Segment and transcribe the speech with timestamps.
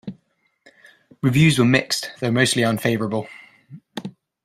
[1.21, 3.27] Reviews were mixed, though mostly unfavorable.